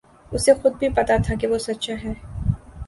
[0.31, 2.13] اسے خود بھی پتہ تھا کہ وہ سچا ہے